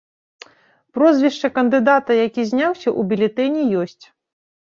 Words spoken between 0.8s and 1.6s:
Прозвішча